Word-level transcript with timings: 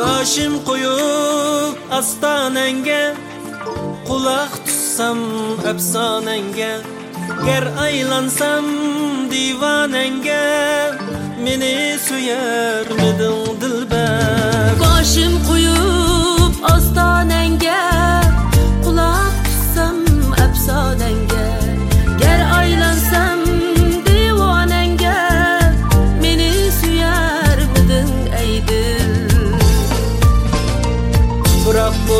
boshim 0.00 0.52
qo'yib 0.68 1.74
ostonangga 1.98 3.02
quloq 4.08 4.52
tutsam 4.66 5.20
afsonangga 5.72 6.72
gar 7.46 7.64
aylansam 7.86 8.66
divonangga 9.32 10.44
meni 11.44 11.74
suyarmiding 12.06 13.46
dilbar 13.62 14.72
boshim 14.84 15.32
qo'yib 15.46 15.49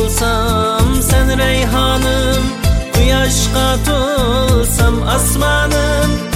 Bulsam 0.00 1.02
sen 1.02 1.38
reyhanım 1.38 2.44
Quyoshga 2.92 3.68
to'lsam 3.86 4.94
osmonim 5.14 6.29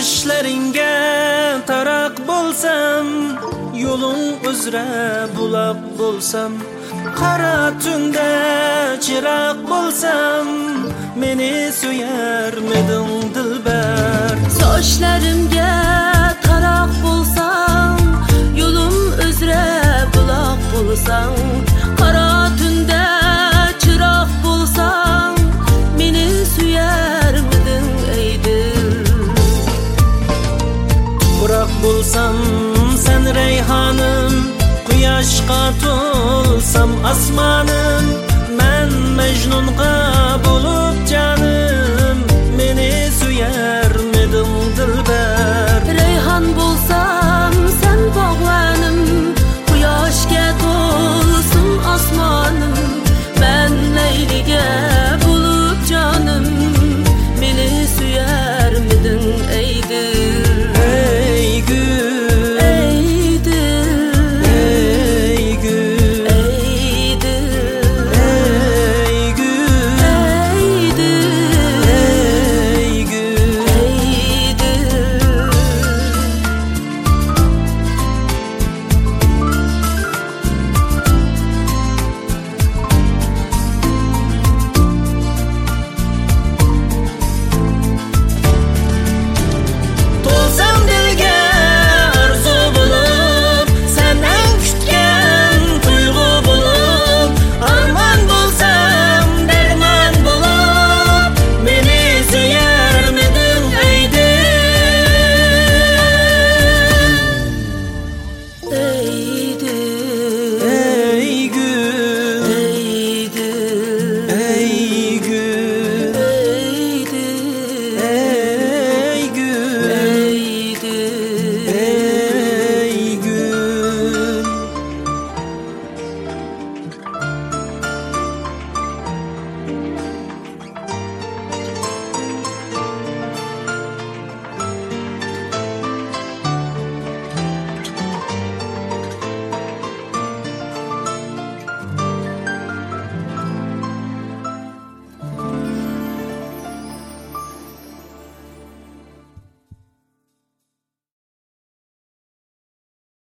qoshlaringga 0.00 0.92
taraq 1.70 2.14
bo'lsam 2.28 3.08
yo'ling 3.84 4.22
uzra 4.50 4.84
buloq 5.36 5.80
bo'lsam 5.98 6.52
qora 7.18 7.58
tunda 7.82 8.30
chiroq 9.06 9.58
bo'lsam 9.72 10.46
meni 11.20 11.52
suyarmiding 11.80 13.12
dilbar. 13.36 14.34
Sochlarimga 14.60 15.72
to'lsam 35.20 36.90
osmonim 37.10 38.06
man 38.58 38.90
majnunga 39.16 39.99
bo'lib 39.99 39.99
jonim 39.99 39.99